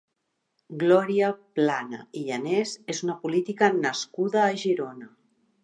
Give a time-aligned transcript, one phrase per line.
[0.83, 1.29] Glòria
[1.59, 1.99] Plana
[2.29, 5.11] Yanes és una política nascuda a Girona.